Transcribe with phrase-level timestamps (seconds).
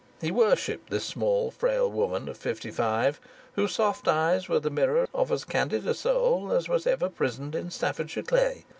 [0.19, 3.21] He worshipped this small frail woman of fifty five,
[3.53, 7.53] whose soft eyes were the mirror of as candid a soul as was ever prisoned
[7.53, 8.65] in Staffordshire clay.